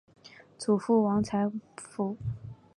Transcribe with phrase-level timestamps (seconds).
[0.57, 1.47] 祖父王才
[1.77, 2.17] 甫。